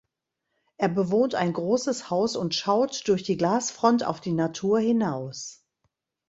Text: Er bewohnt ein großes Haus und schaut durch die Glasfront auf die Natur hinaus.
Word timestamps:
Er 0.77 0.87
bewohnt 0.89 1.35
ein 1.35 1.53
großes 1.53 2.09
Haus 2.09 2.35
und 2.35 2.55
schaut 2.55 3.07
durch 3.07 3.21
die 3.21 3.37
Glasfront 3.37 4.03
auf 4.03 4.19
die 4.19 4.31
Natur 4.31 4.79
hinaus. 4.79 5.63